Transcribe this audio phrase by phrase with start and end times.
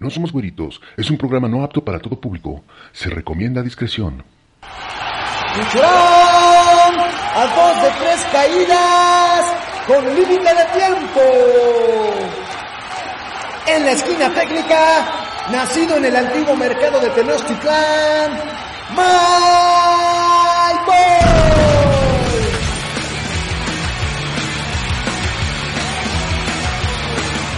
[0.00, 0.80] No somos güeritos.
[0.96, 2.64] Es un programa no apto para todo público.
[2.90, 4.24] Se recomienda discreción.
[5.56, 7.00] Lucharán
[7.36, 9.44] a dos de tres caídas
[9.86, 11.20] con límite de tiempo.
[13.66, 15.04] En la esquina técnica,
[15.52, 18.40] nacido en el antiguo mercado de Tenochtitlán,
[18.96, 19.20] Mike.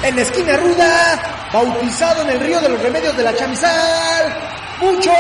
[0.03, 4.35] En la esquina ruda, bautizado en el río de los remedios de la chamizal,
[4.81, 5.11] mucho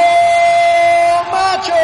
[1.30, 1.74] macho.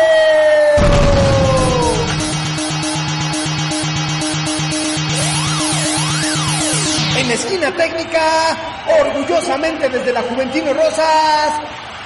[7.18, 8.56] En esquina técnica,
[9.00, 11.52] orgullosamente desde la Juventino Rosas,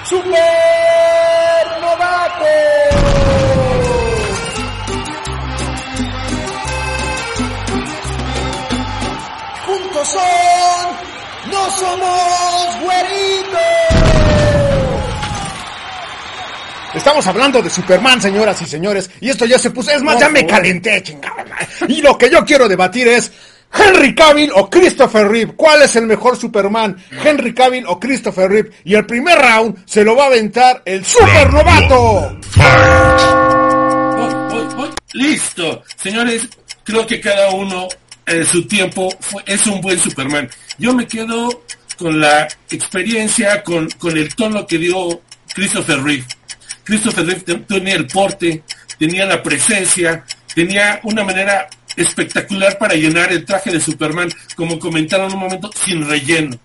[0.03, 2.45] Super Novato.
[9.65, 10.42] Juntos son,
[11.97, 13.59] no somos güeritos.
[16.95, 20.29] Estamos hablando de Superman, señoras y señores, y esto ya se puso, es más, ya
[20.29, 21.43] me calenté, chingada.
[21.87, 23.31] Y lo que yo quiero debatir es
[23.73, 25.53] Henry Cavill o Christopher Reeve.
[25.55, 26.95] ¿Cuál es el mejor Superman?
[27.23, 28.69] Henry Cavill o Christopher Reeve.
[28.83, 32.37] Y el primer round se lo va a aventar el super novato.
[34.15, 34.89] Voy, voy, voy.
[35.13, 35.81] Listo.
[35.97, 36.47] Señores,
[36.83, 37.87] creo que cada uno
[38.27, 40.47] en su tiempo fue- es un buen Superman.
[40.77, 41.49] Yo me quedo
[42.03, 45.21] con la experiencia, con, con el tono que dio
[45.55, 46.25] Christopher Reeve.
[46.83, 48.61] Christopher Reeve te- tenía el porte,
[48.99, 55.27] tenía la presencia, tenía una manera espectacular para llenar el traje de Superman, como comentaron
[55.29, 56.59] en un momento, sin relleno.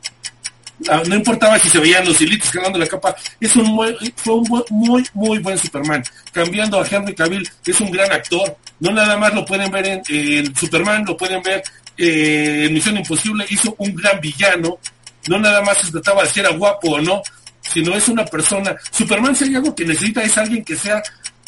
[0.89, 3.67] Ah, no importaba si se veían los hilitos jalando la capa, es un
[4.17, 6.03] fue un muy, muy buen Superman.
[6.33, 8.57] Cambiando a Henry Cavill, es un gran actor.
[8.81, 11.63] No nada más lo pueden ver en, en Superman, lo pueden ver
[11.97, 14.79] eh, en Misión Imposible, hizo un gran villano.
[15.29, 17.23] No nada más se trataba de si era guapo o no,
[17.63, 18.77] sino es una persona.
[18.91, 21.03] Superman si hay algo que necesita es alguien que sea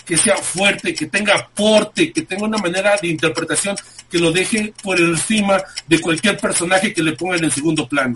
[0.05, 3.77] que sea fuerte, que tenga aporte, que tenga una manera de interpretación
[4.11, 8.15] que lo deje por encima de cualquier personaje que le ponga en el segundo plano.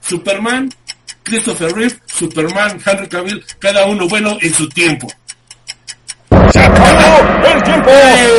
[0.00, 0.68] Superman,
[1.22, 5.06] Christopher Reeve, Superman, Henry Cavill, cada uno bueno en su tiempo.
[6.52, 7.90] Se acabó el tiempo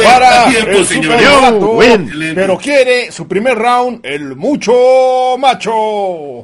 [0.04, 1.20] para a tiempo, el señor.
[1.20, 1.78] Yo,
[2.36, 6.44] pero quiere su primer round el mucho macho.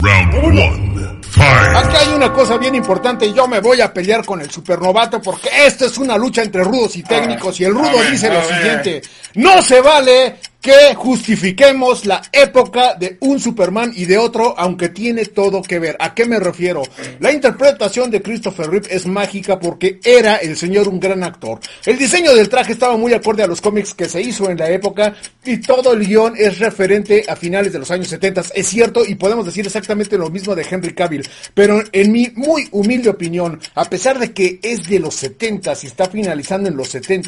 [0.00, 1.20] Round one.
[1.30, 1.76] Fight.
[1.76, 5.22] Aquí hay una cosa bien importante y yo me voy a pelear con el supernovato
[5.22, 8.40] porque esta es una lucha entre rudos y técnicos y el rudo ver, dice lo
[8.40, 8.44] ver.
[8.44, 9.02] siguiente,
[9.34, 15.24] no se vale que justifiquemos la época de un Superman y de otro aunque tiene
[15.26, 15.96] todo que ver.
[15.98, 16.82] ¿A qué me refiero?
[17.18, 21.60] La interpretación de Christopher Reeve es mágica porque era el señor un gran actor.
[21.86, 24.68] El diseño del traje estaba muy acorde a los cómics que se hizo en la
[24.68, 25.14] época
[25.44, 28.44] y todo el guion es referente a finales de los años 70.
[28.54, 31.26] Es cierto y podemos decir exactamente lo mismo de Henry Cavill.
[31.54, 35.86] Pero en mi muy humilde opinión, a pesar de que es de los 70 y
[35.86, 37.20] está finalizando en los 70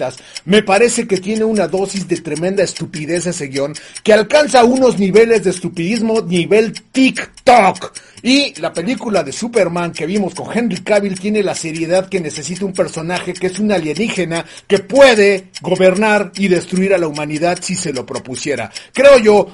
[0.44, 5.44] me parece que tiene una dosis de tremenda estupidez ese guion que alcanza unos niveles
[5.44, 7.92] de estupidismo nivel TikTok.
[8.24, 12.64] Y la película de Superman que vimos con Henry Cavill tiene la seriedad que necesita
[12.64, 17.74] un personaje que es un alienígena que puede gobernar y destruir a la humanidad si
[17.74, 18.70] se lo propusiera.
[18.92, 19.48] Creo yo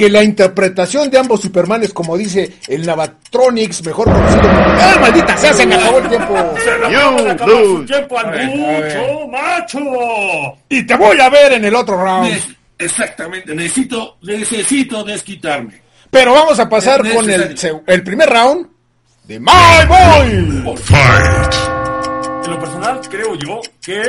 [0.00, 4.54] que la interpretación de ambos Supermanes, como dice el Navatronics, mejor conocido como...
[4.54, 5.52] ¡Ah, maldita sea!
[5.52, 6.34] Se me acabó el tiempo.
[6.90, 7.92] You lose.
[7.92, 9.78] tiempo al mucho macho.
[10.70, 12.30] Y te voy a ver en el otro round.
[12.30, 15.82] Ne- Exactamente, necesito, necesito desquitarme.
[16.10, 18.68] Pero vamos a pasar con el, se- el primer round
[19.24, 19.46] de My
[19.86, 20.76] Boy.
[20.78, 21.54] Fight.
[22.46, 24.00] En lo personal, creo yo que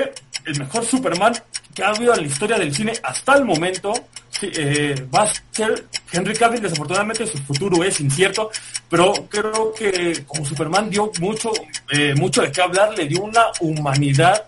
[0.45, 1.33] el mejor Superman
[1.73, 3.93] que ha habido en la historia del cine hasta el momento
[4.41, 6.61] eh, va a ser Henry Cavill.
[6.61, 8.49] Desafortunadamente su futuro es incierto,
[8.89, 11.51] pero creo que como Superman dio mucho,
[11.91, 14.45] eh, mucho de qué hablar, le dio una humanidad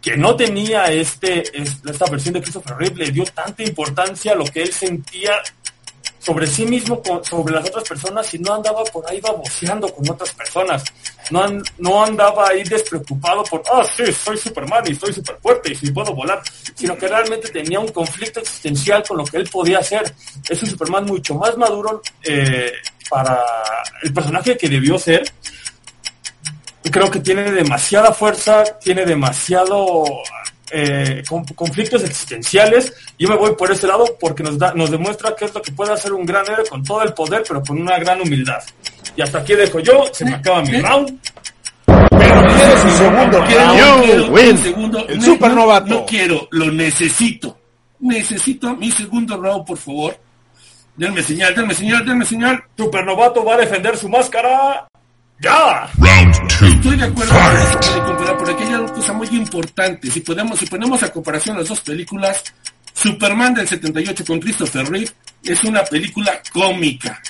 [0.00, 4.34] que no tenía este, es- esta versión de Christopher Reeve, le dio tanta importancia a
[4.34, 5.34] lo que él sentía
[6.22, 10.30] sobre sí mismo, sobre las otras personas y no andaba por ahí baboseando con otras
[10.32, 10.84] personas.
[11.30, 11.44] No,
[11.78, 15.90] no andaba ahí despreocupado por, ah, sí, soy Superman y soy super fuerte y sí
[15.90, 16.40] puedo volar,
[16.76, 20.14] sino que realmente tenía un conflicto existencial con lo que él podía hacer.
[20.48, 22.72] Es un Superman mucho más maduro eh,
[23.10, 23.42] para
[24.02, 25.24] el personaje que debió ser.
[26.84, 30.04] Creo que tiene demasiada fuerza, tiene demasiado
[30.72, 32.92] eh, con- conflictos existenciales.
[33.18, 35.72] Yo me voy por ese lado porque nos, da, nos demuestra que es lo que
[35.72, 38.62] puede hacer un gran héroe con todo el poder, pero con una gran humildad.
[39.16, 41.18] Y hasta aquí dejo yo, se me acaba mi round.
[41.86, 45.08] Pero quiere su segundo Quiero, quiero un segundo.
[45.08, 45.86] El No, supernovato.
[45.86, 47.58] No, no quiero, lo necesito.
[48.00, 50.16] Necesito mi segundo round, por favor.
[50.96, 52.62] Denme señal, denme señal, denme señal.
[52.76, 54.86] Supernovato va a defender su máscara.
[55.42, 55.90] ¡Ya!
[55.98, 56.66] Round two.
[56.66, 57.34] Estoy de acuerdo
[58.06, 60.10] comparar, pero aquí hay una cosa muy importante.
[60.10, 62.42] Si podemos, si ponemos a comparación las dos películas,
[62.94, 65.10] Superman del 78 con Christopher Reeve
[65.44, 67.20] es una película cómica.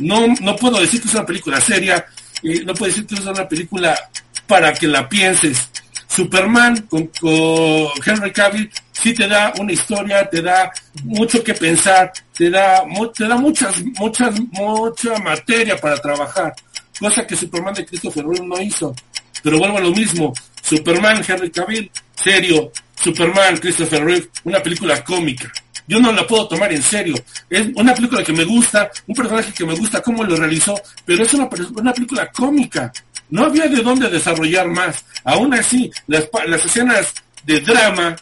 [0.00, 2.06] No, no puedo decir que es una película seria,
[2.42, 3.98] eh, no puedo decir que es una película
[4.46, 5.68] para que la pienses.
[6.06, 10.70] Superman con, con Henry Cavill sí te da una historia, te da
[11.04, 16.54] mucho que pensar, te da, mu- te da muchas, muchas, mucha materia para trabajar,
[17.02, 18.94] cosa que Superman de Christopher Reeve no hizo.
[19.42, 20.32] Pero vuelvo a lo mismo,
[20.62, 25.52] Superman, Henry Cavill, serio, Superman, Christopher Reeve, una película cómica.
[25.88, 27.16] Yo no la puedo tomar en serio.
[27.50, 31.24] Es una película que me gusta, un personaje que me gusta cómo lo realizó, pero
[31.24, 31.50] es una,
[31.92, 32.92] película cómica.
[33.30, 35.04] No había de dónde desarrollar más.
[35.24, 36.28] Aún así, las,
[36.64, 37.12] escenas
[37.42, 38.14] de drama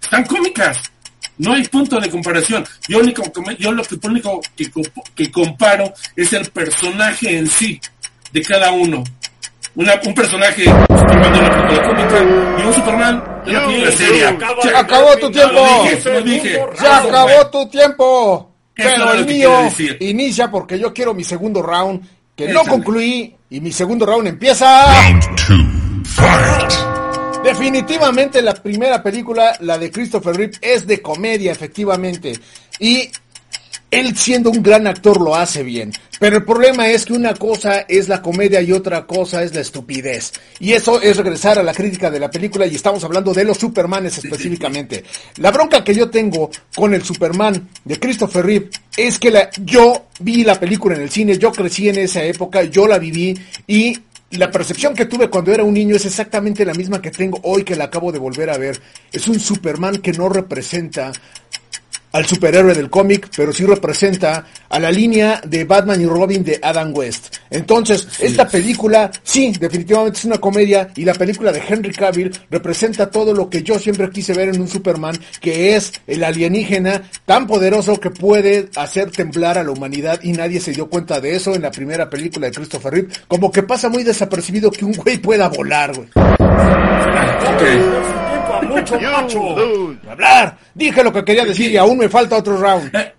[0.00, 0.78] están cómicas.
[1.38, 2.64] No hay punto de comparación.
[2.86, 3.12] Yo, lo
[3.82, 4.40] que, único
[5.16, 7.80] que comparo es el personaje en sí
[8.32, 9.04] de cada uno.
[9.76, 12.18] Una, un personaje Superman de una película cómica
[12.58, 14.38] y un Superman de una película seria.
[14.62, 15.84] Se acabó tu tiempo.
[15.84, 16.60] Dije, dije.
[16.74, 18.50] Se acabó tu tiempo.
[18.74, 19.52] Pero es el mío
[20.00, 22.02] inicia porque yo quiero mi segundo round,
[22.34, 22.68] que no Échale.
[22.68, 24.86] concluí, y mi segundo round empieza.
[24.86, 26.02] Round two.
[26.04, 26.72] Fight.
[27.44, 32.38] Definitivamente la primera película, la de Christopher Reeve, es de comedia, efectivamente.
[32.78, 33.10] Y
[33.90, 35.92] él siendo un gran actor lo hace bien.
[36.18, 39.62] Pero el problema es que una cosa es la comedia y otra cosa es la
[39.62, 40.32] estupidez.
[40.58, 43.56] Y eso es regresar a la crítica de la película y estamos hablando de los
[43.56, 45.02] Supermanes específicamente.
[45.36, 50.06] La bronca que yo tengo con el Superman de Christopher Reeve es que la, yo
[50.20, 53.34] vi la película en el cine, yo crecí en esa época, yo la viví
[53.66, 53.98] y
[54.32, 57.64] la percepción que tuve cuando era un niño es exactamente la misma que tengo hoy
[57.64, 58.80] que la acabo de volver a ver.
[59.10, 61.12] Es un Superman que no representa
[62.12, 66.58] al superhéroe del cómic, pero sí representa a la línea de Batman y Robin de
[66.62, 67.36] Adam West.
[67.50, 73.10] Entonces, esta película, sí, definitivamente es una comedia y la película de Henry Cavill representa
[73.10, 77.46] todo lo que yo siempre quise ver en un Superman, que es el alienígena tan
[77.46, 81.54] poderoso que puede hacer temblar a la humanidad y nadie se dio cuenta de eso
[81.54, 83.08] en la primera película de Christopher Reeve.
[83.28, 86.08] Como que pasa muy desapercibido que un güey pueda volar, güey.
[88.70, 89.56] Mucho macho.
[90.10, 92.94] Hablar, dije lo que quería decir y aún me falta otro round.
[92.94, 93.14] Eh,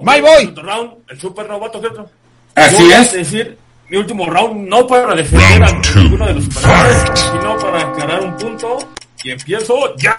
[0.00, 0.52] My boy.
[0.56, 2.10] Round, el super novato ¿cierto?
[2.54, 3.12] Así Voy a es.
[3.12, 3.56] decir
[3.88, 8.36] mi último round, no para defender a ninguno de los superhéroes, sino para aclarar un
[8.36, 8.78] punto.
[9.22, 10.16] Y empiezo ya.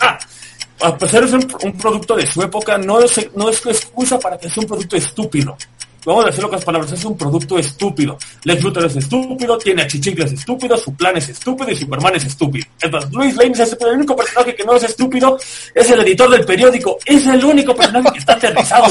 [0.81, 4.18] A pesar de ser un, un producto de su época, no es, no es excusa
[4.19, 5.57] para que sea un producto estúpido.
[6.06, 8.18] Vamos a decirlo con las palabras, es un producto estúpido.
[8.44, 12.24] Lex Luthor es estúpido, tiene a Chichincles estúpido, su plan es estúpido y Superman es
[12.26, 12.66] estúpido.
[12.82, 13.90] Entonces, Luis Lane es estúpido.
[13.92, 15.38] El único personaje que no es estúpido
[15.76, 16.98] es el editor del periódico.
[17.06, 18.88] Es el único personaje que está aterrizado.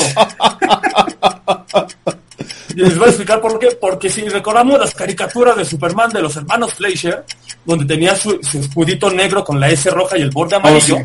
[2.71, 3.69] Y les voy a explicar por qué.
[3.81, 7.25] Porque si recordamos las caricaturas de Superman de los hermanos Fleischer,
[7.65, 10.99] donde tenía su, su escudito negro con la S roja y el borde amarillo,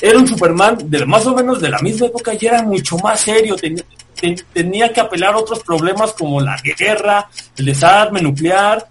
[0.00, 3.20] era un Superman de más o menos de la misma época y era mucho más
[3.20, 3.56] serio.
[3.56, 3.82] Ten-
[4.18, 8.86] ten- tenía que apelar a otros problemas como la guerra, el desarme nuclear.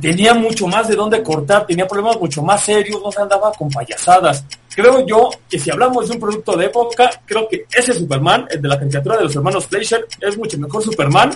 [0.00, 3.70] Tenía mucho más de dónde cortar, tenía problemas mucho más serios, no se andaba con
[3.70, 4.44] payasadas.
[4.74, 8.60] Creo yo que si hablamos de un producto de época, creo que ese Superman, el
[8.60, 11.34] de la caricatura de los hermanos Fleischer, es mucho mejor Superman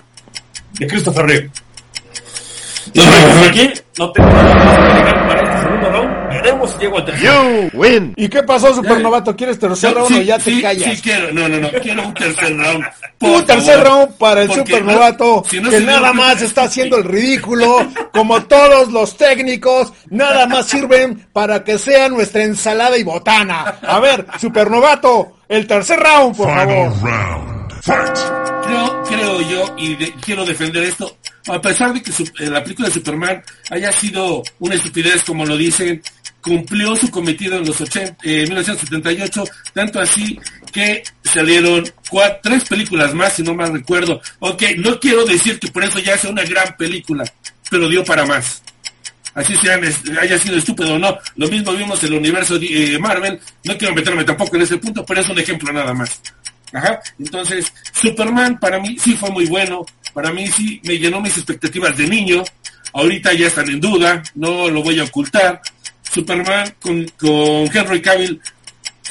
[0.79, 1.51] que Christopher Reeve.
[2.93, 5.42] Y aquí no tengo nada más que agregar para
[5.81, 6.29] segundo round.
[6.33, 7.33] Veremos si llego al tercero.
[7.63, 8.15] You win.
[8.17, 9.35] ¿Y qué pasó, Supernovato?
[9.37, 10.95] ¿Quieres tercer round o ya te callas?
[10.97, 12.85] Sí, quiero, no, no, no, quiero un tercer round.
[13.21, 13.87] Un tercer favor.
[13.87, 17.79] round para el supernovato, no- si no que nada más está haciendo el ridículo,
[18.13, 23.77] como todos los técnicos, nada más sirven para que sea nuestra ensalada y botana.
[23.87, 26.93] A ver, supernovato, el tercer round, por Final favor.
[27.03, 27.73] round.
[27.83, 28.52] Fight.
[28.73, 32.95] Creo, creo yo, y quiero defender esto, a pesar de que eh, la película de
[32.95, 36.01] Superman haya sido una estupidez, como lo dicen,
[36.41, 40.39] cumplió su cometido en los 80, eh, 1978, tanto así
[40.73, 44.23] que salieron cua- tres películas más, si no mal recuerdo.
[44.39, 47.25] Ok, no quiero decir que por eso ya sea una gran película,
[47.71, 48.63] pero dio para más.
[49.35, 49.83] Así sean,
[50.21, 51.19] haya sido estúpido o no.
[51.37, 53.39] Lo mismo vimos en el universo de eh, Marvel.
[53.65, 56.21] No quiero meterme tampoco en ese punto, pero es un ejemplo nada más.
[56.73, 57.01] Ajá.
[57.19, 59.85] Entonces, Superman para mí sí fue muy bueno.
[60.15, 62.43] Para mí sí me llenó mis expectativas de niño.
[62.93, 64.23] Ahorita ya están en duda.
[64.35, 65.61] No lo voy a ocultar.
[66.03, 68.41] Superman con, con Henry Cavill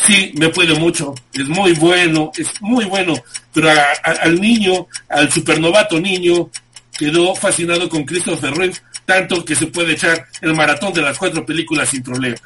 [0.05, 1.13] sí me puede mucho.
[1.33, 2.31] Es muy bueno.
[2.37, 3.13] Es muy bueno.
[3.53, 3.69] Pero
[4.03, 6.49] al niño, al supernovato niño,
[6.97, 8.75] quedó fascinado con Christopher Reeve.
[9.05, 12.37] Tanto que se puede echar el maratón de las cuatro películas sin problema.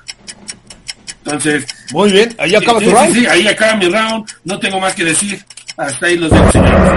[1.26, 3.14] Entonces, Muy bien, ahí acaba sí, tu sí, round.
[3.14, 4.26] sí, ahí acaba mi round.
[4.44, 5.44] No tengo más que decir.
[5.78, 6.92] Hasta ahí los dejo, señores.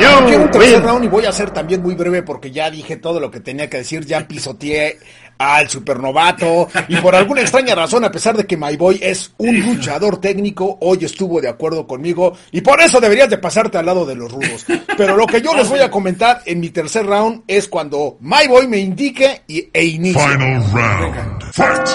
[0.00, 2.96] Yo quiero un tercer round y voy a ser también muy breve porque ya dije
[2.96, 4.98] todo lo que tenía que decir, ya pisoteé
[5.38, 9.58] al supernovato y por alguna extraña razón, a pesar de que My Boy es un
[9.60, 14.04] luchador técnico, hoy estuvo de acuerdo conmigo y por eso deberías de pasarte al lado
[14.06, 14.64] de los rudos.
[14.96, 18.46] Pero lo que yo les voy a comentar en mi tercer round es cuando My
[18.48, 20.20] Boy me indique y, e inicie.
[20.20, 21.42] Final round.
[21.52, 21.88] Fight!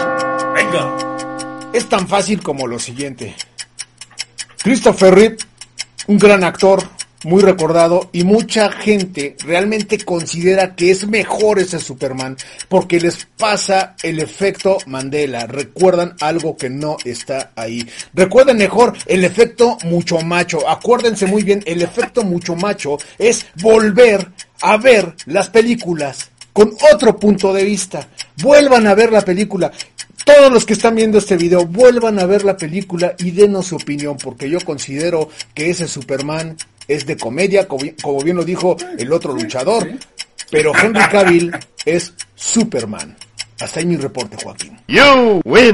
[0.56, 1.11] Venga.
[1.74, 3.34] Es tan fácil como lo siguiente.
[4.62, 5.38] Christopher Reeve,
[6.08, 6.84] un gran actor,
[7.24, 12.36] muy recordado, y mucha gente realmente considera que es mejor ese Superman
[12.68, 15.48] porque les pasa el efecto Mandela.
[15.48, 17.88] Recuerdan algo que no está ahí.
[18.14, 20.68] Recuerden mejor el efecto mucho macho.
[20.68, 24.28] Acuérdense muy bien, el efecto mucho macho es volver
[24.62, 28.08] a ver las películas con otro punto de vista.
[28.42, 29.72] Vuelvan a ver la película.
[30.26, 33.76] Todos los que están viendo este video, vuelvan a ver la película y denos su
[33.76, 36.56] opinión, porque yo considero que ese Superman
[36.88, 39.90] es de comedia, como bien, lo dijo el otro luchador,
[40.50, 41.52] pero Henry Cavill
[41.86, 43.16] es Superman.
[43.60, 44.78] Hasta ahí mi reporte, Joaquín.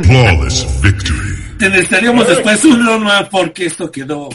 [0.03, 1.57] Flawless victory.
[1.57, 4.29] Te necesitaríamos después un round más porque esto quedó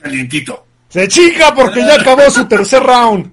[0.00, 0.66] calientito.
[0.88, 3.30] Se chica porque ya acabó su tercer round.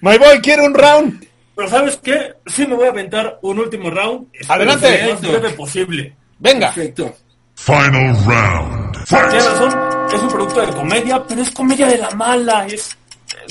[0.00, 1.25] My boy quiere un round.
[1.56, 2.34] Pero ¿sabes qué?
[2.46, 4.28] Sí me voy a aventar un último round.
[4.46, 5.02] Adelante.
[5.06, 6.14] lo más breve posible.
[6.38, 6.72] Venga.
[6.72, 7.16] Perfecto.
[7.54, 9.04] Final round.
[9.08, 12.96] Tienes razón, es un producto de comedia, pero es comedia de la mala, es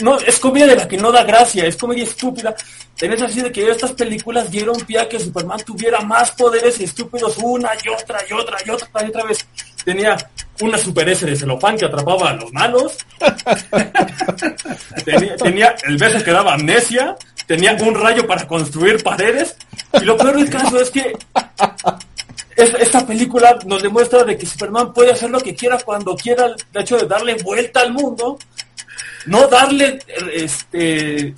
[0.02, 2.54] no es comedia de la que no da gracia, es comedia estúpida.
[2.98, 7.38] Tenés así de que estas películas dieron pie a que Superman tuviera más poderes estúpidos
[7.42, 9.46] una y otra y otra y otra y otra vez.
[9.84, 10.18] Tenía
[10.62, 12.98] una super S de celofán que atrapaba a los malos.
[15.06, 17.16] tenía, tenía el beso que daba amnesia.
[17.48, 19.56] Tenía un rayo para construir paredes.
[20.02, 21.14] Y lo peor del caso es que
[22.56, 26.48] es- esta película nos demuestra de que Superman puede hacer lo que quiera cuando quiera,
[26.74, 28.40] de hecho de darle vuelta al mundo,
[29.28, 30.00] no darle
[30.34, 31.34] este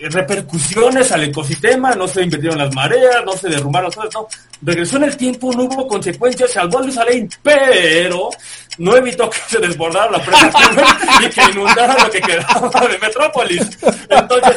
[0.00, 4.28] repercusiones al ecosistema, no se invirtieron las mareas, no se derrumbaron cosas, no.
[4.62, 8.30] Regresó en el tiempo, no hubo consecuencias, salvó a Luis Lane, pero
[8.78, 10.52] no evitó que se desbordara la presa
[11.20, 13.62] y que inundara lo que quedaba de Metrópolis.
[14.08, 14.56] Entonces,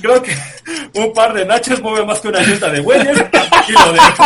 [0.00, 0.36] creo que
[0.94, 3.18] un par de nachos mueve más que una junta de bueyes,
[3.68, 4.24] y lo dejo.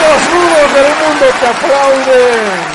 [0.00, 2.69] Los rudos del mundo te aplauden.